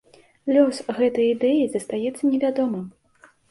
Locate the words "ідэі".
1.35-1.69